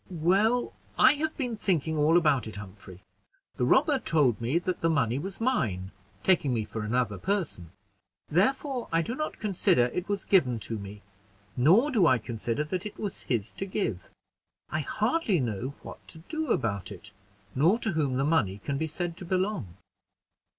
[0.09, 3.03] "Well, I have been thinking all about it, Humphrey.
[3.57, 5.91] The robber told me that the money was mine,
[6.23, 7.69] taking me for another person;
[8.27, 11.03] therefore I do not consider it was given to me,
[11.55, 14.09] nor do I consider that it was his to give.
[14.71, 17.11] I hardly know what to do about it,
[17.53, 19.77] nor to whom the money can be said to belong."